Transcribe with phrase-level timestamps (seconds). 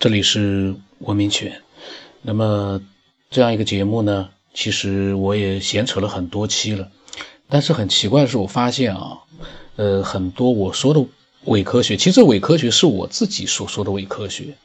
[0.00, 1.60] 这里是文明犬。
[2.22, 2.80] 那么
[3.30, 6.88] 这样一个节目呢，其实我也闲扯了很多期了。
[7.48, 9.18] 但是很奇怪的是，我发现啊，
[9.74, 11.04] 呃，很多我说的
[11.46, 14.56] 伪科学，其实伪科学是我自己所说的伪科学，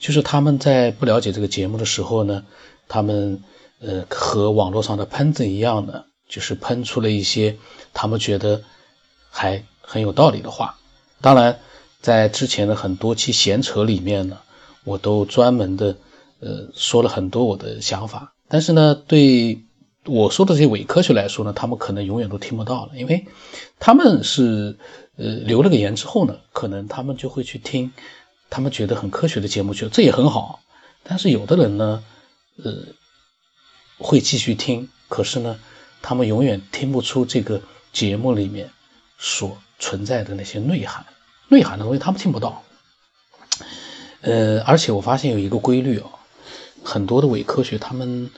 [0.00, 2.42] 就是他们在不了解这个节目的时候呢，
[2.88, 3.42] 他们
[3.80, 7.58] 呃和网络上的喷子一样的，就是喷出了一些
[7.92, 8.62] 他们觉得
[9.28, 10.78] 还很有道理的话。
[11.20, 11.58] 当然，
[12.00, 14.38] 在之前的很多期闲扯里面呢。
[14.88, 15.96] 我都专门的，
[16.40, 19.60] 呃，说了很多我的想法，但是呢，对
[20.06, 23.26] 我说的这些伪科学来说呢，他们可能永远都听不到了，因为
[23.78, 24.76] 他们是，
[25.16, 27.92] 呃，留了个言之后呢，可能他们就会去听
[28.48, 30.60] 他们觉得很科学的节目去，这也很好。
[31.02, 32.02] 但是有的人呢，
[32.64, 32.72] 呃，
[33.98, 35.58] 会继续听，可是呢，
[36.00, 37.60] 他们永远听不出这个
[37.92, 38.70] 节目里面
[39.18, 41.04] 所存在的那些内涵，
[41.48, 42.62] 内涵的东西他们听不到。
[44.20, 46.10] 呃，而且我发现有一个规律哦，
[46.82, 48.30] 很多的伪科学他们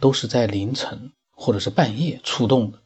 [0.00, 2.78] 都是在凌晨或者是半夜出动的，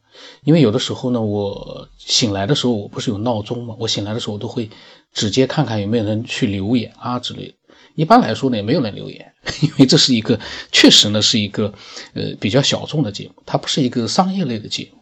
[0.43, 4.69] 因为有的时候呢，我醒来的时候我不是有闹钟嘛，我醒来的时候我都会
[5.13, 7.53] 直接看看有没有人去留言啊之类的。
[7.95, 10.39] 一般来说呢，也没有人留言， 因为这是一个
[10.71, 11.73] 确实呢是一个
[12.13, 14.99] 呃比较小众的节目，它不是一个商业类的节目。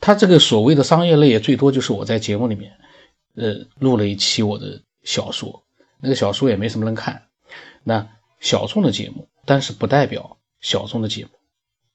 [0.00, 2.72] 它这个所谓的商业类也最多就是我在节目里面
[3.34, 5.64] 呃录了一期我的小说。
[6.06, 7.26] 那个小说也没什么人看，
[7.82, 11.30] 那小众的节目，但是不代表小众的节目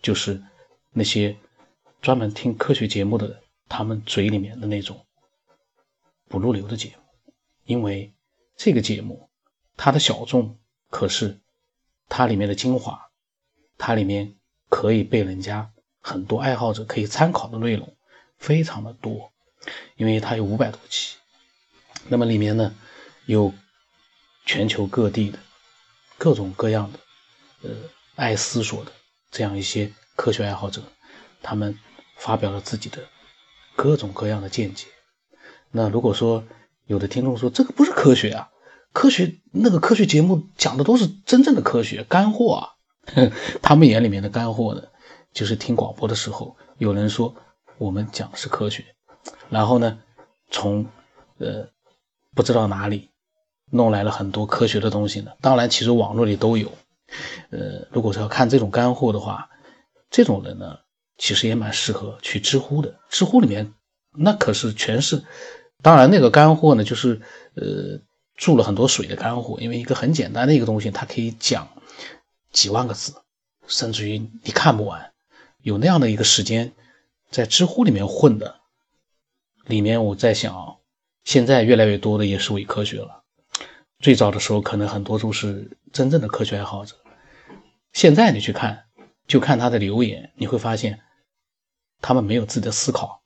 [0.01, 0.43] 就是
[0.91, 1.37] 那些
[2.01, 5.05] 专门听科学节目的他们嘴里面的那种
[6.27, 8.11] 不入流的节目，因为
[8.57, 9.29] 这个节目
[9.77, 10.57] 它的小众，
[10.89, 11.39] 可是
[12.09, 13.11] 它里面的精华，
[13.77, 14.35] 它里面
[14.67, 17.95] 可以被人家很多爱好者可以参考的内容
[18.37, 19.31] 非常的多，
[19.95, 21.15] 因为它有五百多期，
[22.09, 22.75] 那么里面呢
[23.25, 23.53] 有。
[24.45, 25.39] 全球各地的
[26.17, 26.99] 各种各样的，
[27.69, 27.75] 呃，
[28.15, 28.91] 爱思索的
[29.29, 30.81] 这样一些科学爱好者，
[31.41, 31.77] 他们
[32.17, 32.99] 发表了自己的
[33.75, 34.87] 各种各样的见解。
[35.71, 36.43] 那如果说
[36.85, 38.49] 有的听众说这个不是科学啊，
[38.91, 42.69] 科学那个科学节目讲的都是真正的科学干货啊，
[43.61, 44.83] 他们眼里面的干货呢，
[45.31, 47.33] 就是听广播的时候有人说
[47.77, 48.83] 我们讲的是科学，
[49.49, 49.99] 然后呢，
[50.49, 50.85] 从
[51.37, 51.69] 呃
[52.35, 53.09] 不知道哪里。
[53.71, 56.71] 弄来了很多科学的东西呢，当然，其实网络里都有。
[57.49, 59.49] 呃，如果是要看这种干货的话，
[60.09, 60.77] 这种人呢，
[61.17, 62.99] 其实也蛮适合去知乎的。
[63.09, 63.73] 知乎里面
[64.11, 65.23] 那可是全是，
[65.81, 67.21] 当然那个干货呢，就是
[67.55, 67.99] 呃
[68.35, 71.67] 注了很多水的干货，因为一个很简单的一个东西，它可以讲
[72.51, 73.13] 几万个字，
[73.67, 75.11] 甚至于你看不完。
[75.61, 76.73] 有那样的一个时间
[77.29, 78.55] 在知乎里面混的，
[79.65, 80.77] 里面我在想，
[81.23, 83.20] 现在越来越多的也是伪科学了。
[84.01, 86.95] 最早的时候，可能很多都是真正的科学爱好者。
[87.93, 88.85] 现在你去看，
[89.27, 91.01] 就看他的留言，你会发现，
[92.01, 93.21] 他们没有自己的思考，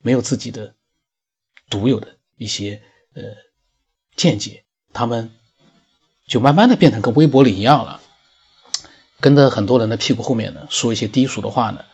[0.00, 0.74] 没有自己的
[1.70, 2.82] 独有的一些
[3.14, 3.22] 呃
[4.16, 5.30] 见解，他们
[6.26, 8.00] 就慢慢的变成跟微博里一样了，
[9.20, 11.84] 跟着很多人的屁股后面呢，说一些低俗的话呢，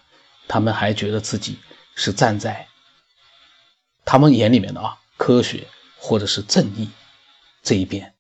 [0.49, 1.59] 他们还觉得自己
[1.95, 2.67] 是站在
[4.07, 5.67] 他们眼里面的啊科学
[5.99, 6.89] 或者是正义
[7.63, 8.15] 这一边。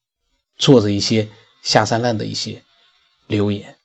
[0.63, 1.29] 做着一些
[1.65, 2.63] 下三滥的一些
[3.27, 3.79] 留言，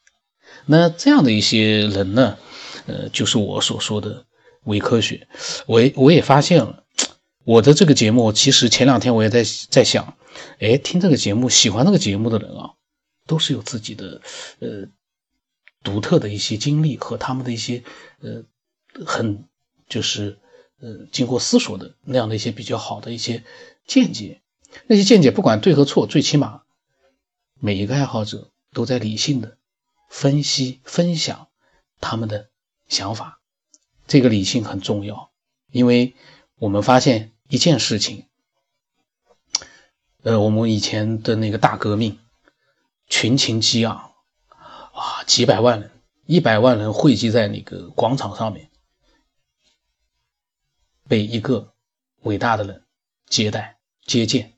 [0.67, 2.38] 那这样的一些人呢，
[2.85, 4.27] 呃，就是我所说的
[4.65, 5.27] 伪科学。
[5.66, 6.83] 我我也发现了，
[7.43, 10.13] 我的这个节目，其实前两天我也在在想，
[10.59, 12.73] 哎，听这个节目、喜欢这个节目的人啊，
[13.25, 14.21] 都是有自己的
[14.59, 14.85] 呃
[15.83, 17.83] 独特的一些经历和他们的一些
[18.21, 18.43] 呃
[19.03, 19.45] 很
[19.89, 20.37] 就是
[20.79, 23.43] 呃经过思索的那样的一些比较好的一些
[23.87, 24.43] 见解。
[24.85, 26.61] 那些见解不管对和错，最起码。
[27.59, 29.57] 每一个爱好者都在理性的
[30.09, 31.47] 分析、分享
[32.00, 32.50] 他们的
[32.88, 33.41] 想法，
[34.07, 35.31] 这个理性很重要，
[35.72, 36.16] 因为
[36.56, 38.28] 我们发现一件事情，
[40.23, 42.20] 呃，我们以前的那个大革命，
[43.08, 44.14] 群情激昂，
[44.47, 45.91] 啊，几百万人、
[46.26, 48.70] 一百万人汇集在那个广场上面，
[51.08, 51.73] 被一个
[52.22, 52.84] 伟大的人
[53.28, 54.56] 接待、接见。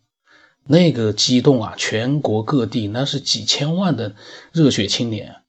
[0.71, 4.15] 那个激动啊，全国各地那是几千万的
[4.51, 5.43] 热血青年，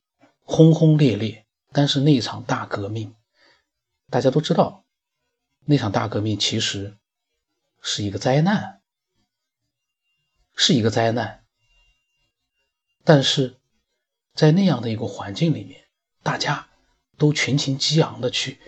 [0.44, 1.44] 轰轰烈烈。
[1.72, 3.14] 但是那场大革命，
[4.08, 4.86] 大家都知道，
[5.66, 6.96] 那场大革命其实
[7.82, 8.80] 是一个灾难，
[10.56, 11.44] 是一个灾难。
[13.04, 13.58] 但是
[14.32, 15.84] 在那样的一个环境里面，
[16.22, 16.66] 大家
[17.18, 18.58] 都群情激昂的去，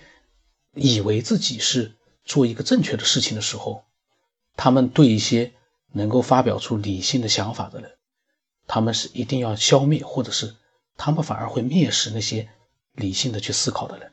[0.75, 1.97] 以为自己是
[2.27, 3.87] 做一个正确的事情的时候，
[4.55, 5.55] 他们对一些。
[5.93, 7.93] 能够发表出理性的想法的人，
[8.67, 10.55] 他们是一定要消灭，或者是
[10.97, 12.49] 他们反而会蔑视那些
[12.94, 14.12] 理性的去思考的人，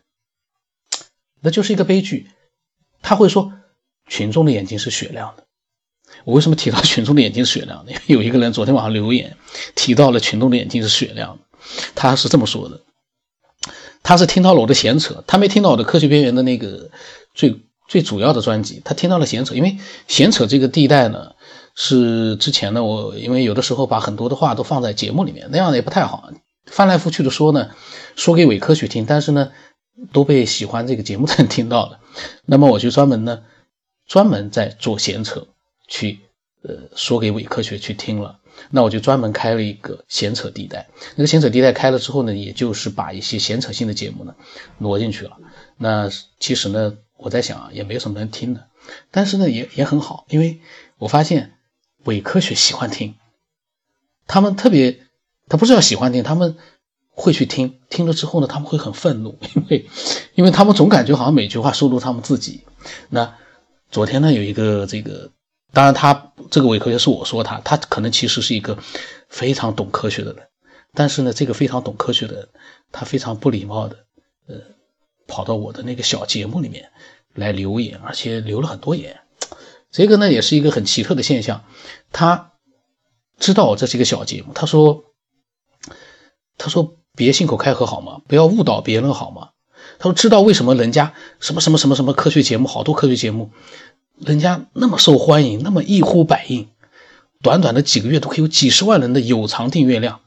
[1.42, 2.30] 那就是一个悲剧。
[3.02, 3.54] 他会说
[4.08, 5.46] 群众的眼睛是雪亮的。
[6.26, 7.92] 我为什么提到群众的眼睛是雪亮的？
[7.92, 9.38] 因 为有一个人昨天晚上留言
[9.76, 11.44] 提到了群众的眼睛是雪亮的，
[11.96, 12.82] 他是这么说的。
[14.02, 16.90] 他是听到了我的闲扯，他没听到我的科学边缘的那个
[17.34, 19.78] 最最主要的专辑，他听到了闲扯，因为
[20.08, 21.36] 闲扯这个地带呢，
[21.82, 26.30] 是之前呢我因为有的时候把很多的话都放在节目里面，那样也不太好，
[26.66, 27.70] 翻来覆去的说呢，
[28.18, 29.54] 说给伪科学听，但是呢
[30.12, 32.00] 都被喜欢这个节目的人听到了，
[32.46, 33.44] 那么我就专门呢
[34.06, 35.48] 专门在做闲扯。
[35.92, 36.20] 去，
[36.62, 38.38] 呃，说给伪科学去听了，
[38.70, 40.88] 那我就专门开了一个闲扯地带。
[41.16, 44.36] 那个闲扯地带开了之后呢，也就是把一些闲扯性的节目呢
[44.78, 45.38] 挪进去了。
[45.78, 48.68] 那其实呢，我在想啊，也没有什么人听的，
[49.10, 50.60] 但是呢，也也很好，因为
[51.00, 51.54] 我发现
[52.10, 53.16] 伪科学喜欢听，
[54.26, 55.00] 他们特别，
[55.48, 56.58] 他不是要喜欢听，他们
[57.12, 59.86] 会去听，听了之后呢，他们会很愤怒， 因为，
[60.34, 62.64] 因为他们总感觉好像每句话说入他们自己。
[63.10, 63.36] 那
[63.92, 65.32] 昨天呢，有一个这个。
[65.72, 68.76] 当然，他这个伪科学是我说他，他可能其实是一个
[69.28, 70.48] 非常懂科学的人，
[70.96, 72.50] 但是呢，这个非常懂科学的人，
[72.92, 73.96] 他非常不礼貌的，
[74.48, 74.56] 呃，
[75.28, 76.90] 跑到我的那个小节目里面
[77.36, 79.20] 来留言，而且留了很多言，
[79.92, 81.64] 这个呢也是一个很奇特的现象。
[82.12, 82.52] 他
[83.38, 85.04] 知道这是一个小节目，他说，
[86.58, 88.22] 他说别信口开河好吗？
[88.28, 89.50] 不要误导别人好吗？
[89.98, 93.52] 他说知道为什么人家什么什么什么什么科学节目，好多科学节目。
[94.18, 96.68] 人家那么受欢迎，那么一呼百应，
[97.42, 100.20] 短短的几个月都可以有几十万人的有偿订阅量，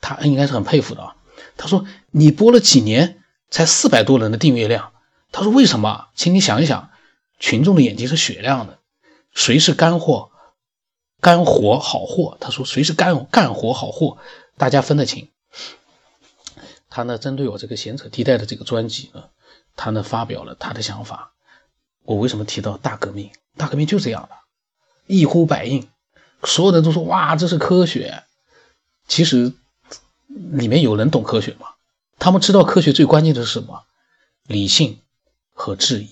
[0.00, 1.16] 他应该是很佩服的啊。
[1.56, 4.92] 他说：“你播了几年才四百多人的订阅量？”
[5.32, 6.06] 他说：“为什么？
[6.14, 6.90] 请你想一想，
[7.40, 8.78] 群众的眼睛是雪亮的，
[9.34, 10.30] 谁是干货？
[11.20, 12.38] 干活好货？
[12.40, 14.18] 他说谁是干干活好货？
[14.56, 15.30] 大家分得清。”
[16.88, 19.30] 他呢，针对我这个闲扯地带的这个专辑呢，
[19.74, 21.32] 他呢发表了他的想法。
[22.04, 23.32] 我为什么提到大革命？
[23.56, 24.30] 大革命就这样了，
[25.06, 25.88] 一呼百应，
[26.44, 28.22] 所有人都说哇，这是科学。
[29.08, 29.52] 其实
[30.28, 31.74] 里面有人懂科学吗？
[32.18, 33.84] 他们知道科学最关键的是什么？
[34.46, 35.00] 理性
[35.52, 36.10] 和质疑。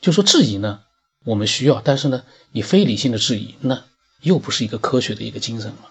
[0.00, 0.84] 就说质疑呢，
[1.24, 2.22] 我们需要，但是呢，
[2.52, 3.84] 你非理性的质疑，那
[4.20, 5.90] 又不是一个科学的一个精神了。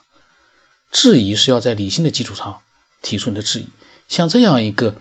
[0.92, 2.60] 质疑是要在理性的基础上
[3.02, 3.68] 提出你的质疑，
[4.08, 4.96] 像这样一个。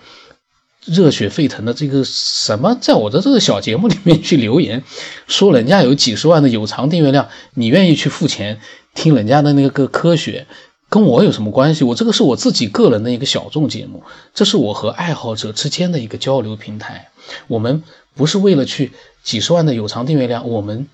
[0.85, 4.85] 热血沸腾的这个什么，在我的这个小节目里面去留言，
[5.27, 8.59] 说人家有几十万的有偿订阅量，你愿意去付钱
[8.95, 10.47] 听人家的那个科学，
[10.89, 11.85] 跟我有什么关系？
[11.85, 14.03] 我这个是我自己个人的一个小众节目，
[14.33, 17.11] 这是我和爱好者之间的一个交流平台。
[17.49, 17.83] 我们
[18.15, 18.93] 不是为了去
[19.29, 20.89] 几十万的有偿订阅量，我们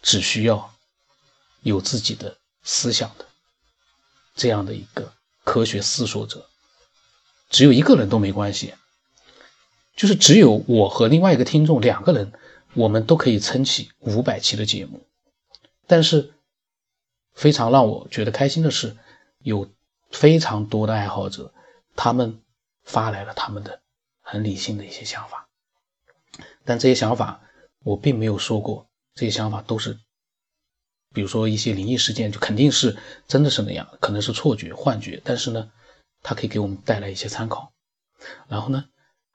[0.00, 0.72] 只需要
[1.60, 3.26] 有自己的思想的
[4.34, 5.12] 这样的一个
[5.44, 6.48] 科学思索者，
[7.50, 8.72] 只有一个人都没关系。
[9.94, 12.32] 就是只有我和另外一个听众两个人，
[12.72, 15.06] 我们都可以撑起五百期的节目。
[15.86, 16.32] 但是
[17.34, 18.96] 非常让我觉得开心的是，
[19.40, 19.70] 有
[20.10, 21.52] 非常多的爱好者，
[21.94, 22.40] 他们
[22.82, 23.82] 发来了他们的
[24.22, 25.50] 很理性的一些想法。
[26.64, 27.42] 但这些想法
[27.84, 29.98] 我并没有说过，这些想法都是，
[31.14, 35.20] 比如说一些灵异事件，就肯定是真的是那样，可能是错觉、幻觉。
[35.24, 35.70] 但是呢，
[36.22, 37.72] 它可以给我们带来一些参考。
[38.48, 38.84] 然后呢？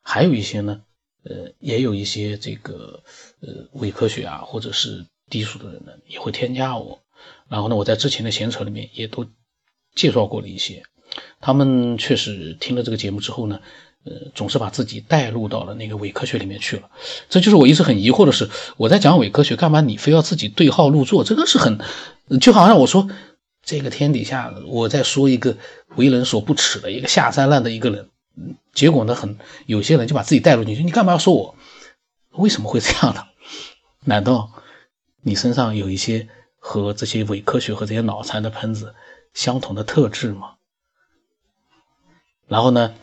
[0.06, 0.84] 还有一些呢，
[1.24, 3.02] 呃，也有一些这个
[3.40, 7.02] 呃伪科学啊，或者是低俗的人呢，也会添加我。
[7.48, 9.26] 然后呢，我在之前的闲扯里面也都
[9.96, 10.84] 介绍过了一些，
[11.40, 13.62] 他们确实听了这个节目之后呢，
[14.06, 16.90] 呃，总是把自己带入到了那个伪科学里面去了。
[17.30, 21.24] 这就是我一直很疑惑的是，我在讲伪科学，干嘛你非要自己对号入座？
[21.24, 21.80] 这个是很，
[22.40, 23.10] 就好像我说
[23.64, 25.58] 这个天底下我在说一个
[25.96, 28.10] 为人所不齿的一个下三滥的一个人。
[28.74, 30.84] 结果呢，很有些人就把自己带入进去。
[30.84, 31.56] 你干嘛要说我？
[32.32, 33.26] 为什么会这样呢？
[34.06, 34.52] 难道
[35.22, 38.96] 你身上有一些和这些伪科学和这些脑残的喷子
[39.34, 40.56] 相同的特质吗？
[42.48, 42.94] 然后呢，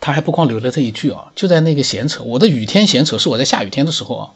[0.00, 4.30] 他还不光留了这一句啊，就在那个闲扯，我的雨天闲扯是我在下雨天的时候啊，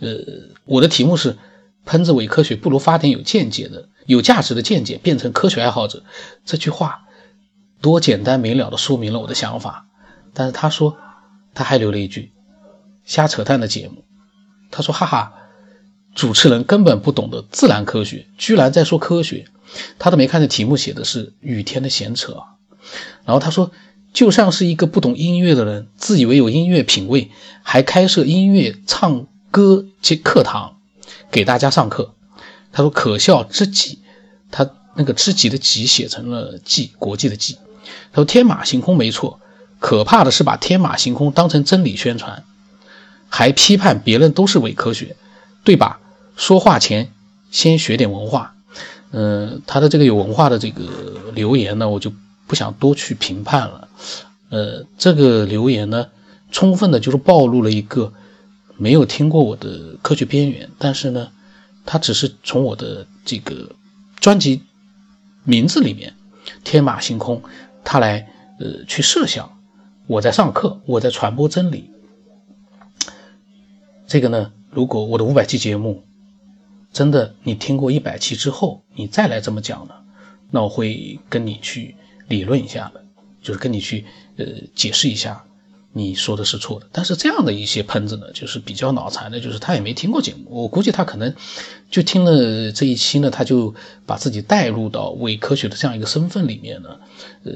[0.00, 0.18] 呃，
[0.64, 1.36] 我的题目是
[1.84, 6.02] 喷子伪科学不如发点有见解的、有价值的见解，变成科学爱好者。
[6.44, 7.04] 这句话。
[7.80, 9.86] 多简单明了的说明了我的想法，
[10.34, 10.96] 但是他说，
[11.54, 12.32] 他还留了一句
[13.04, 14.02] 瞎扯淡的节目。
[14.72, 15.32] 他说：“哈哈，
[16.12, 19.44] 主持人根本不懂得自然科学，居然在说科学。
[19.96, 22.42] 他都没看见题目写的是雨天的闲扯。”
[23.24, 23.70] 然后他说
[24.12, 27.30] ：“就像是一个不懂音乐的人，自以为有音乐品味，
[27.62, 30.76] 还开设音乐唱歌及课堂
[31.30, 32.14] 给大家上课。”
[32.72, 33.98] 他说：“可笑之极。”
[34.50, 34.70] 他。
[34.94, 37.56] 那个知己的己写成了际，国际的际。
[38.10, 39.38] 他说天马行空没错，
[39.78, 42.42] 可怕的是把天马行空当成真理宣传，
[43.28, 45.14] 还批判别人都是伪科学，
[45.62, 46.00] 对吧？
[46.34, 47.12] 说话前
[47.52, 48.56] 先学点文化。
[49.12, 50.82] 嗯，他的这个有文化的这个
[51.32, 52.12] 留言呢，我就
[52.48, 53.88] 不想多去评判了。
[54.48, 56.08] 呃，这个留言呢，
[56.50, 58.12] 充分的就是暴露了一个
[58.76, 61.30] 没有听过我的科学边缘，但是呢，
[61.86, 63.70] 他只是从我的这个
[64.18, 64.62] 专辑
[65.44, 66.14] 名字里面
[66.64, 67.42] 天马行空，
[67.84, 68.26] 他来
[68.58, 69.60] 呃去设想
[70.08, 71.90] 我在上课，我在传播真理。
[74.08, 76.02] 这个呢，如果我的五百期节目。
[76.90, 79.94] 真的，你听过一百期之后，你再来这么讲呢，
[80.50, 81.94] 那我会跟你去
[82.28, 83.04] 理论一下的，
[83.42, 84.04] 就是跟你去
[84.36, 84.44] 呃
[84.74, 85.44] 解释一下，
[85.92, 86.86] 你说的是错的。
[86.92, 91.34] 但是这样的一些喷子呢，就是比较脑残的，就是他也没听过节目，我估计他可能
[91.90, 93.74] 就听了这一期呢，他就
[94.06, 97.00] 把自己带入到伪科学的这样一个身份里面呢，
[97.44, 97.52] 呃，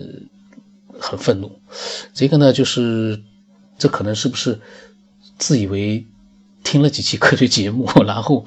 [0.98, 1.60] 很愤怒。
[2.14, 3.22] 这个呢，就是
[3.78, 4.60] 这可能是不是
[5.38, 6.06] 自以为
[6.64, 8.46] 听了几期科学节目，然后。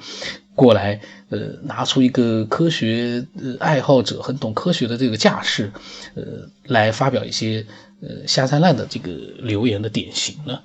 [0.56, 5.70] 过来，呃，拿出一个科学呃爱好者很懂科学的这个架势，
[6.14, 7.64] 呃，来发表一些
[8.00, 10.60] 呃瞎三烂的这个留言的典型呢，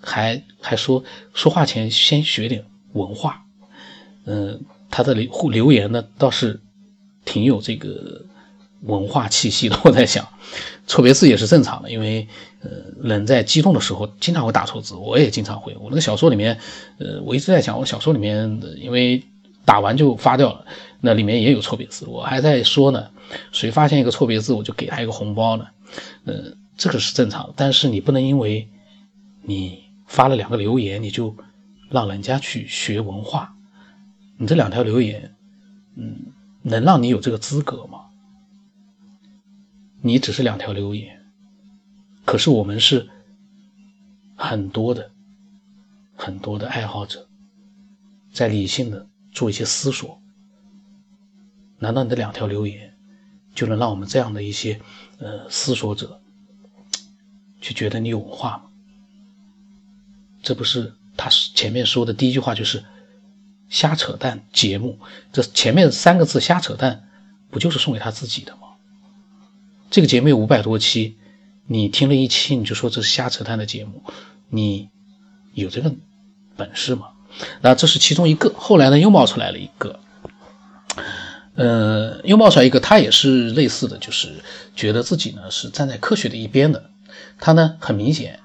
[0.00, 1.04] 还还说
[1.34, 3.44] 说话前先学点文化，
[4.24, 6.60] 嗯，他的留留言呢倒是
[7.24, 8.24] 挺有这个。
[8.82, 10.26] 文化气息的，我在想，
[10.86, 12.26] 错别字也是正常的，因为
[12.60, 12.70] 呃，
[13.02, 15.76] 人在激动的时候经常会打错字，我也经常会。
[15.80, 16.58] 我那个小说里面，
[16.98, 19.22] 呃，我一直在讲，我小说里面因为
[19.64, 20.64] 打完就发掉了，
[21.00, 23.10] 那里面也有错别字，我还在说呢，
[23.52, 25.66] 谁发现一个错别字，我就给他一个红包呢，
[26.24, 26.34] 呃，
[26.76, 27.54] 这个是正常的。
[27.56, 28.68] 但是你不能因为
[29.42, 31.36] 你发了两个留言，你就
[31.90, 33.54] 让人家去学文化，
[34.38, 35.34] 你这两条留言，
[35.96, 36.16] 嗯，
[36.62, 38.00] 能让你有这个资格吗？
[40.00, 41.24] 你只是两条留言，
[42.24, 43.08] 可是我们是
[44.36, 45.10] 很多的、
[46.16, 47.26] 很多的爱好者，
[48.32, 50.20] 在理性的做一些思索。
[51.80, 52.96] 难道你的两条留言
[53.54, 54.80] 就能让我们这样的一些
[55.18, 56.20] 呃思索者
[57.60, 58.64] 去觉得你有文化吗？
[60.42, 62.84] 这不是他前面说的第一句话就是
[63.68, 64.98] 瞎扯淡节目，
[65.32, 67.08] 这前面三个字瞎扯淡，
[67.50, 68.67] 不就是送给他自己的吗？
[69.90, 71.16] 这个节目有五百多期，
[71.66, 74.02] 你听了一期你就说这是瞎扯淡的节目，
[74.50, 74.90] 你
[75.54, 75.92] 有这个
[76.56, 77.08] 本事吗？
[77.62, 78.52] 那这是其中一个。
[78.56, 80.00] 后来呢，又冒出来了一个，
[81.54, 84.28] 呃，又冒出来一个，他也是类似的，就是
[84.76, 86.90] 觉得自己呢是站在科学的一边的。
[87.38, 88.40] 他呢很明显，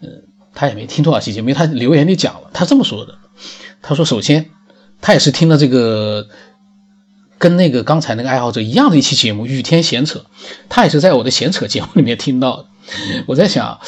[0.00, 3.18] 嗯，他也没听多少期节目，他留言里讲了，他这么说的。
[3.82, 4.50] 他说，首先
[5.02, 6.26] 他也是听了这个。
[7.40, 10.18] 跟那个刚才那个爱好者一样的一期节目《雨天闲扯》，
[10.68, 12.68] 他也是在我的闲扯节目里面听到的。
[13.26, 13.80] 我在想，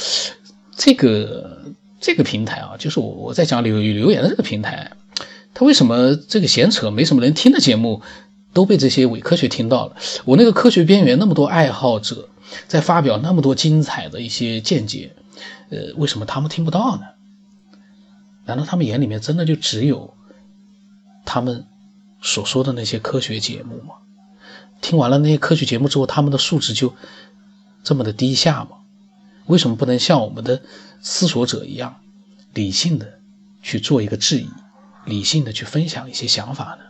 [0.75, 1.61] 这个
[2.01, 4.93] 这个平台啊，就是我我在讲留留言的这个平台，
[5.53, 8.01] 他为什么这个闲扯没什么人听的节目
[8.55, 9.97] 都被这些伪科学听到了？
[10.25, 12.31] 我那个科学边缘那么多爱好者
[12.69, 15.13] 在发表那么多精彩的一些见解，
[15.69, 17.03] 呃，为什么他们听不到呢？
[18.47, 20.15] 难道他们眼里面真的就只有
[21.27, 21.67] 他们？
[22.23, 23.97] 所说的那些科学节目吗？
[24.81, 26.95] 听完了那些科学节目之后，他们的素质就
[27.85, 28.79] 这么的低下吗？
[29.47, 30.63] 为什么不能像我们的
[31.03, 31.97] 思索者一样，
[32.55, 33.19] 理性的
[33.63, 34.49] 去做一个质疑，
[35.05, 36.85] 理性的去分享一些想法呢？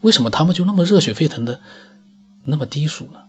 [0.00, 1.60] 为什么他们就那么热血沸腾的
[2.44, 3.20] 那么低俗呢？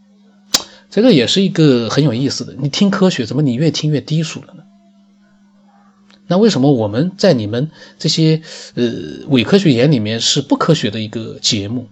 [0.92, 2.54] 这个也是一个很有意思的。
[2.54, 4.59] 你听科学，怎么你越听越低俗了呢？
[6.30, 8.44] 那为什么我们在你们这些
[8.76, 11.90] 呃伪科学眼里面是不科学的一个节目？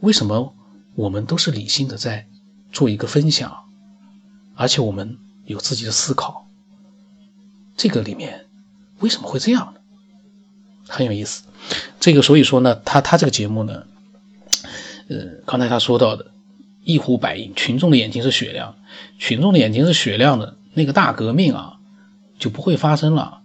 [0.00, 0.54] 为什么
[0.94, 2.26] 我们都是理性的在
[2.72, 3.54] 做一个分享，
[4.54, 6.48] 而且我们有自己的思考？
[7.76, 8.46] 这个里面
[9.00, 9.80] 为什么会这样呢？
[10.88, 11.42] 很有意思。
[12.00, 13.84] 这个所以说呢，他他这个节目呢，
[15.08, 16.30] 呃，刚才他说到的
[16.84, 18.76] 一呼百应，群众的眼睛是雪亮，
[19.18, 21.76] 群众的眼睛是雪亮的，那个大革命啊
[22.38, 23.42] 就不会发生了。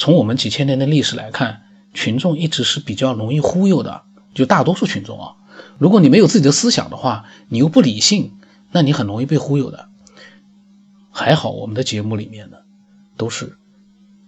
[0.00, 1.60] 从我们几千年的历史来看，
[1.92, 5.34] 群众一直是比较容易忽悠的，就大多数群众啊，
[5.76, 8.32] 如果你没有自己的思想的话，你又不理性，
[8.72, 9.90] 那你很容易被忽悠的。
[11.10, 12.56] 还好我们的节目里面呢，
[13.18, 13.58] 都是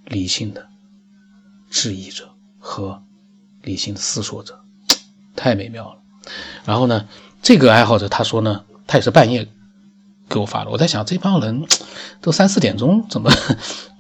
[0.05, 0.69] 理性的
[1.71, 3.03] 质疑者和
[3.63, 4.61] 理性的思索者，
[5.35, 6.01] 太美妙了。
[6.67, 7.09] 然后呢，
[7.41, 9.49] 这个爱好者他说呢，他也是半夜
[10.29, 11.65] 给我发的，我在想这帮人
[12.21, 13.33] 都三四点钟怎么？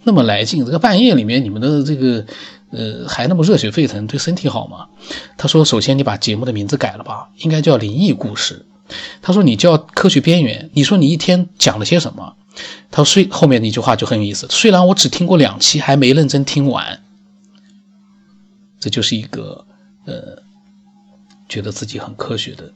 [0.04, 2.25] 那么来劲，这个半夜里面，你们的这个
[2.71, 4.87] 呃，还那么热血沸腾，对身体好吗？
[5.37, 8.66] 他说：“首先你把节目的名字改了吧，应该叫灵异故事。”
[9.23, 12.35] 他说：“你叫科学边缘。”你说你一天讲了些什么？
[12.90, 17.00] 他说：“虽后面那句话就很有意思，虽然我只听过两期，还没认真听完。”
[18.80, 19.64] 这就是一个
[20.06, 20.42] 呃，
[21.49, 22.73] 觉得自己很科学的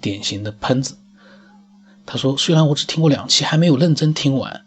[0.00, 0.96] 典型的喷子。
[2.06, 4.62] 他说：“虽然我只听过两期，还没有认真听完，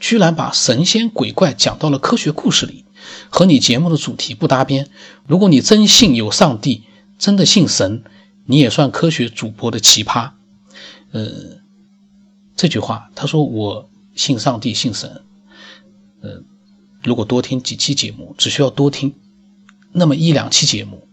[0.00, 2.84] 居然把神仙鬼怪讲到了科学故事里。”
[3.30, 4.88] 和你节目的主题不搭边。
[5.28, 6.82] 如果你真信有上帝，
[7.18, 8.02] 真的信神，
[8.46, 10.32] 你也算科学主播的奇葩。
[11.12, 11.30] 呃，
[12.56, 15.22] 这句话，他说我信上帝，信神。
[16.20, 16.42] 呃，
[17.04, 19.14] 如果多听几期节目，只需要多听
[19.92, 21.06] 那么一两期节目，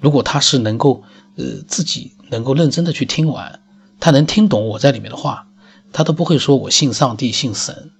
[0.00, 1.02] 如果他是能够
[1.36, 3.60] 呃自己能够认真的去听完，
[3.98, 5.48] 他能听懂我在里面的话，
[5.92, 7.90] 他都不会说我信上帝，信神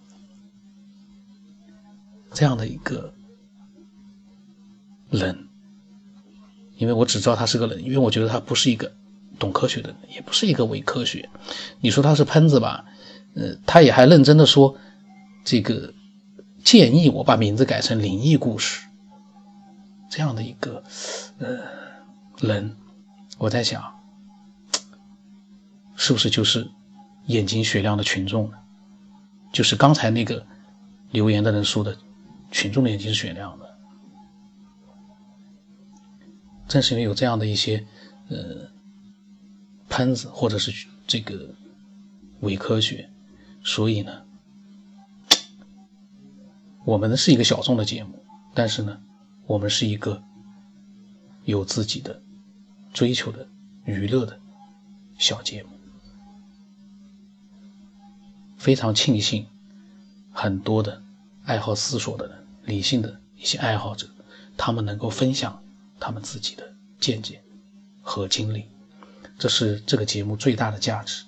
[2.35, 3.15] 这样的一个。
[5.11, 5.49] 人，
[6.77, 8.91] 因为我只知道他是个人，因为我觉得他不是一个
[9.39, 11.29] 懂科学的人，也不是一个伪科学。
[11.81, 12.85] 你说他是喷子吧？
[13.35, 14.77] 呃，他也还认真的说，
[15.45, 15.95] 这个
[16.65, 18.85] 建议我把名字改成灵异故事，
[20.11, 20.83] 这样的一个
[21.39, 21.61] 呃
[22.41, 22.75] 人，
[23.39, 23.85] 我在想，
[25.95, 26.69] 是不是就是
[27.27, 28.57] 眼睛雪亮的群众呢？
[29.53, 30.45] 就是刚才那个
[31.13, 31.97] 留言的人说的，
[32.55, 33.77] 群众的眼睛是雪亮的。
[36.69, 37.85] 正是因为有这样的一些，
[38.29, 38.71] 呃，
[39.89, 41.53] 喷子或者是这个
[42.43, 43.11] 伪科学，
[43.65, 44.25] 所以呢，
[46.85, 49.01] 我们是一个小众的节目，但是呢，
[49.47, 50.23] 我们是一个
[51.45, 52.23] 有自己的
[52.93, 53.49] 追求的
[53.85, 54.41] 娱乐的
[55.19, 55.71] 小节目。
[58.57, 59.49] 非常庆幸，
[60.31, 61.03] 很多的
[61.45, 64.09] 爱好思索的人、理性的一些爱好者，
[64.57, 65.61] 他们能够分享。
[66.01, 67.41] 他们自己的见解
[68.03, 68.67] 和经历，
[69.39, 71.25] 这是这个节目最大的价值。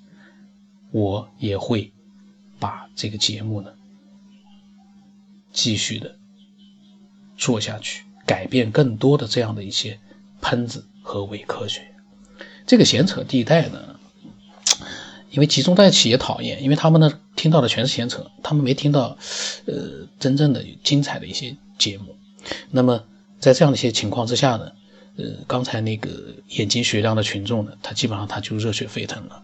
[0.91, 1.93] 我也会
[2.59, 3.73] 把这个节目呢
[5.53, 6.19] 继续的
[7.39, 9.99] 做下去，改变更多的这样的一些
[10.43, 11.95] 喷子和伪科学。
[12.67, 13.96] 这个闲扯地带呢，
[15.37, 19.17] 因为集中在一起也讨厌，因为他们呢听到的全是闲扯，他们没听到
[19.67, 19.75] 呃
[20.19, 22.17] 真正的精彩的一些节目。
[22.71, 23.05] 那么。
[23.39, 24.73] 在这样的一些情况之下呢，
[25.19, 26.09] 呃，刚才那个
[26.49, 29.43] 眼睛雪亮的群众呢，他基本上他就热血沸腾了。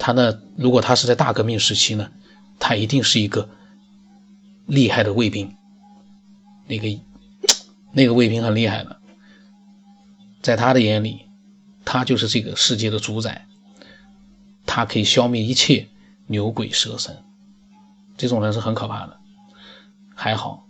[0.00, 2.10] 他呢，如果他是在大革命时期呢，
[2.58, 3.48] 他一定是一个
[4.66, 5.54] 厉害的卫兵。
[6.66, 6.88] 那个
[7.92, 8.96] 那个卫兵很厉害的，
[10.42, 11.20] 在他的眼里，
[11.84, 13.46] 他就是这个世界的主宰，
[14.72, 15.88] 他可以消灭一切
[16.28, 17.24] 牛鬼蛇神。
[18.16, 19.16] 这种人是很可怕的。
[20.14, 20.64] 还好。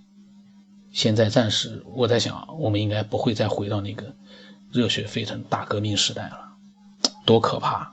[0.91, 4.15] 现在暂时，我在想，我们应该不会再回到那个
[4.73, 6.55] 热血沸腾大革命时代了，
[7.27, 7.93] 多可怕！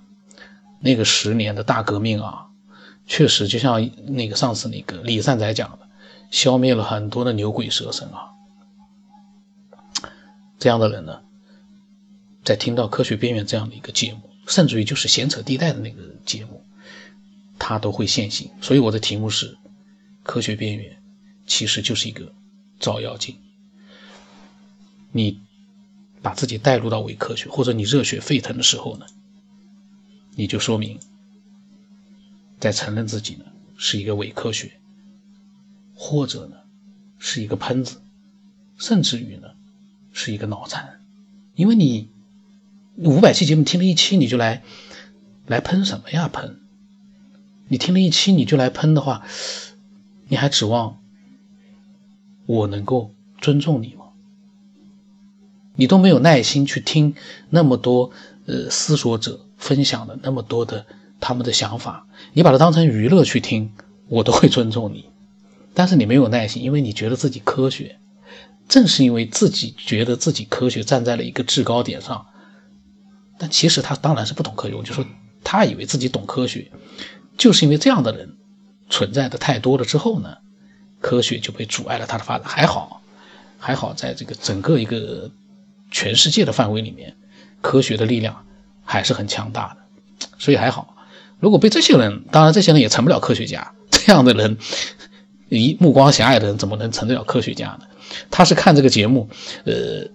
[0.80, 2.48] 那个十年的大革命啊，
[3.06, 5.90] 确实就像那个上次那个李善宰讲的，
[6.32, 8.32] 消灭了很多的牛鬼蛇神啊。
[10.58, 11.20] 这样的人呢，
[12.46, 16.64] 在听到《科学边缘》这样的一个节目，甚至于就是闲扯地带的那个节目，
[17.60, 18.50] 他都会现形。
[18.62, 19.52] 所以我的题目是
[20.24, 20.94] 《科学边缘》，
[21.46, 22.34] 其实就是一个。
[22.80, 23.36] 照妖镜，
[25.12, 25.42] 你
[26.22, 29.08] 把自己带入到伪科学，或者你热血沸腾的时候呢，
[30.36, 31.00] 你就说明
[32.60, 33.46] 在承认自己呢
[33.78, 34.80] 是一个伪科学，
[35.96, 36.58] 或者呢
[37.18, 38.00] 是一个喷子，
[38.78, 39.48] 甚至于呢
[40.14, 41.00] 是一个脑残，
[41.56, 42.12] 因为你
[42.98, 44.64] 五百期节目听了一期你就来
[45.46, 46.58] 来喷什么呀喷？
[47.68, 49.24] 你听了一期你就来喷的话，
[50.28, 50.98] 你还指望？
[52.48, 54.06] 我能够尊重你吗？
[55.76, 57.14] 你都没有耐心去听
[57.52, 58.10] 那么多
[58.48, 60.88] 呃思索者分享的那么多的
[61.20, 63.74] 他们的想法，你把它当成娱乐去听，
[64.08, 65.06] 我都会尊重你。
[65.76, 68.00] 但是你没有耐心，因为你觉得自己科学。
[68.68, 72.26] 正是因为自己觉得自己科学，站在了一个制高点上，
[73.38, 74.76] 但其实他当然是不懂科学。
[74.76, 75.06] 我就说
[75.44, 76.72] 他以为自己懂科学，
[77.38, 78.36] 就是因为这样的人
[78.90, 80.38] 存在的太多了之后呢。
[81.00, 83.04] 科学就被阻碍了它的发展，还好，
[83.60, 85.30] 还好，在这个整个一个
[85.92, 87.16] 全世界的范围里面，
[87.62, 88.44] 科学的力量
[88.84, 90.98] 还是很强大的，所以还好。
[91.40, 94.58] 如果被这些人，当然这些人也成不了科学家，这样的人，
[95.50, 97.82] 一目光狭隘的人怎么能成得了科学家呢？
[98.32, 99.30] 他是看这个节目，
[99.66, 100.08] 呃，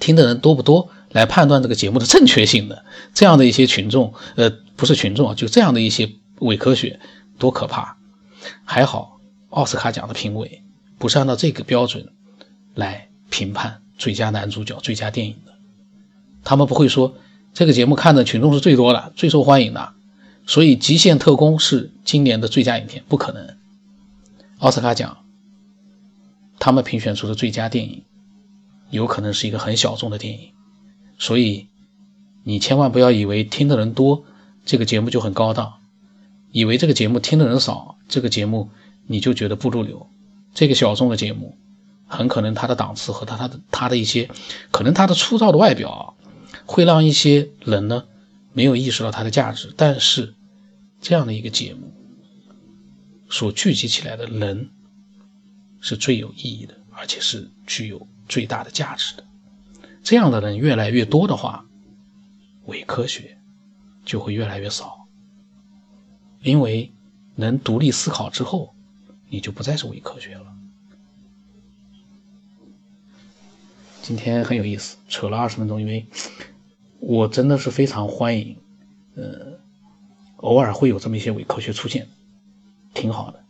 [0.00, 2.84] 听的人多不多来判断这个节目的正确性的。
[3.14, 7.00] 这样的一些群众，呃，不是群众啊，就这样的一些伪科学，
[7.38, 7.96] 多可怕！
[8.64, 9.18] 还好。
[9.48, 10.62] 奥斯卡奖的评委
[10.98, 12.12] 不是按照这个标准
[12.74, 15.52] 来评判最佳男主角、最佳电影的。
[16.44, 17.14] 他们不会说
[17.54, 19.94] 这个节目看的群众是最多的、最受欢迎的，
[20.44, 23.56] 所以《极限特工》是今年的最佳影片，不可能。
[24.58, 25.16] 奥斯卡奖，
[26.58, 28.04] 他们评选出的最佳电影，
[28.90, 30.50] 有可能是一个很小众的电影，
[31.18, 31.68] 所以
[32.44, 34.24] 你千万不要以为听的人多，
[34.64, 35.78] 这个节目就很高档；
[36.52, 38.70] 以为这个节目听的人少，这个节目
[39.06, 40.08] 你就觉得不入流。
[40.54, 41.56] 这个小众的节目，
[42.06, 44.30] 很可能它的档次和它它的它的一些，
[44.70, 46.16] 可能它的粗糙的外表，
[46.64, 48.04] 会让一些人呢
[48.52, 49.74] 没有意识到它的价值。
[49.76, 50.34] 但是
[51.00, 51.92] 这样的一个节目，
[53.28, 54.70] 所聚集起来的人，
[55.80, 59.25] 是最有意义的，而且是具有最大的价值的。
[60.06, 61.66] 这样的人越来越多的话，
[62.66, 63.38] 伪科学
[64.04, 65.08] 就会越来越少，
[66.42, 66.92] 因为
[67.34, 68.72] 能独立思考之后。
[69.28, 70.54] 你就不再是伪科学了。
[74.00, 76.06] 今天很有意思，扯了二十分钟，因为
[77.00, 78.56] 我真的是非常欢迎，
[79.16, 79.58] 呃，
[80.36, 82.06] 偶尔会有这么一些伪科学出现，
[82.94, 83.42] 挺好的。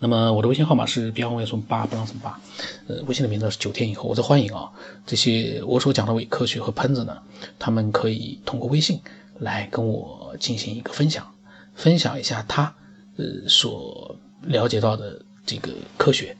[0.00, 2.40] 那么我的微信号码是标为什么八不让什么八，
[2.88, 4.72] 呃，微信的名字是九天以后，我在欢迎啊
[5.06, 7.22] 这些我所讲的伪科学和喷子呢，
[7.58, 9.00] 他们可以通过微信
[9.38, 11.32] 来跟我进行一个分享，
[11.74, 12.74] 分享一下他
[13.16, 14.16] 呃所。
[14.44, 16.34] 了解到的这个科学，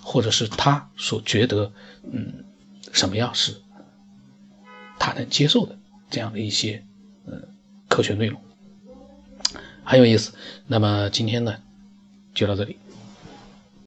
[0.00, 1.72] 或者是他所觉得，
[2.12, 2.44] 嗯，
[2.92, 3.60] 什么样是
[5.00, 5.76] 他能接受的
[6.08, 6.84] 这样的一些，
[7.26, 7.42] 嗯，
[7.88, 8.40] 科学内容，
[9.82, 10.32] 很有意思。
[10.68, 11.56] 那么今天呢，
[12.38, 12.76] 就到这里。